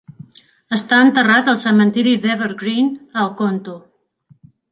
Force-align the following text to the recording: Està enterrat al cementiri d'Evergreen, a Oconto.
Està 0.77 1.01
enterrat 1.07 1.51
al 1.51 1.59
cementiri 1.65 2.15
d'Evergreen, 2.25 2.91
a 3.19 3.27
Oconto. 3.35 3.77